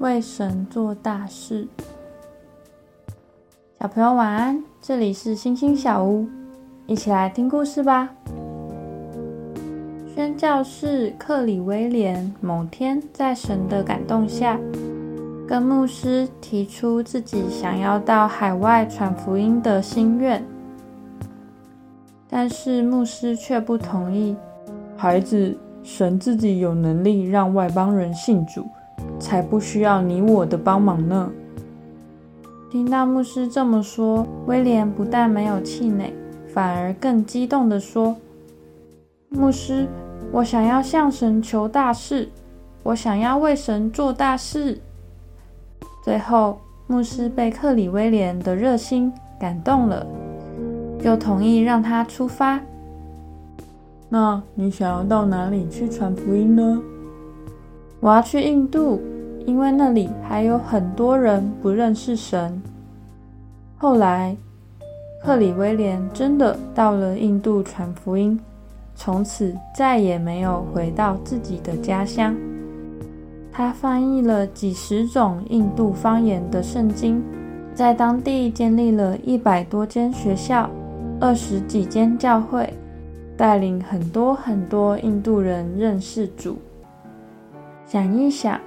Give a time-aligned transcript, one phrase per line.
[0.00, 1.68] 为神做大事。
[3.78, 6.26] 小朋友晚安，这里是星星小屋，
[6.86, 8.08] 一起来听故事吧。
[10.14, 14.58] 宣教士克里威廉某天在神的感动下，
[15.46, 20.42] 跟牧师提出自己想要到海外传福音的心愿，
[22.26, 24.34] 但是牧师却不同意。
[24.96, 28.64] 孩子，神自己有能力让外邦人信主，
[29.20, 31.30] 才不需要你我的帮忙呢。
[32.70, 36.12] 听到牧师这么说，威廉不但没有气馁，
[36.52, 38.16] 反而更激动地说
[39.28, 39.86] ：“牧师，
[40.32, 42.28] 我想要向神求大事，
[42.82, 44.80] 我想要为神做大事。”
[46.02, 50.06] 最后，牧师被克里威廉的热心感动了，
[51.00, 52.60] 就同意让他出发。
[54.08, 56.80] 那你想要到哪里去传福音呢？
[58.00, 59.00] 我要去印度。
[59.46, 62.60] 因为那里还有很多人不认识神。
[63.76, 64.36] 后来，
[65.24, 68.38] 克里威廉真的到了印度传福音，
[68.94, 72.34] 从此再也没有回到自己的家乡。
[73.52, 77.22] 他翻译了几十种印度方言的圣经，
[77.74, 80.68] 在当地建立了一百多间学校、
[81.18, 82.72] 二十几间教会，
[83.36, 86.58] 带领很多很多印度人认识主。
[87.86, 88.60] 想一想。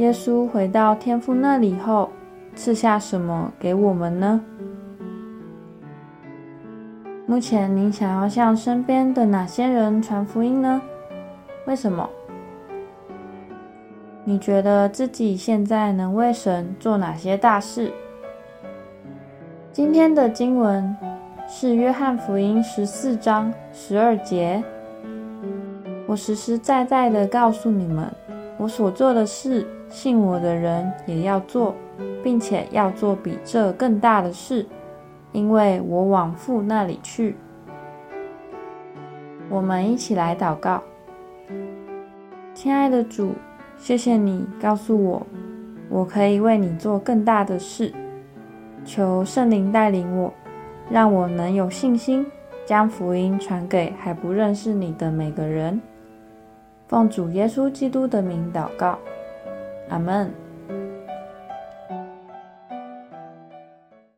[0.00, 2.08] 耶稣回到天父那里后，
[2.54, 4.40] 赐下什么给我们呢？
[7.26, 10.80] 目前您想要向身边的哪些人传福音呢？
[11.66, 12.08] 为什么？
[14.24, 17.92] 你觉得自己现在能为神做哪些大事？
[19.70, 20.96] 今天的经文
[21.46, 24.64] 是约翰福音十四章十二节。
[26.06, 28.10] 我实实在在的告诉你们，
[28.60, 29.66] 我所做的事。
[29.88, 31.74] 信我的人也要做，
[32.22, 34.64] 并且要做比这更大的事，
[35.32, 37.34] 因为我往父那里去。
[39.48, 40.80] 我们一起来祷告，
[42.54, 43.32] 亲爱的主，
[43.76, 45.26] 谢谢你告诉我，
[45.88, 47.92] 我可以为你做更大的事。
[48.84, 50.32] 求圣灵带领我，
[50.88, 52.24] 让我能有信心，
[52.64, 55.80] 将福音传给还不认识你的每个人。
[56.90, 58.98] 奉主耶稣基督的名祷告。
[59.90, 60.49] 阿门。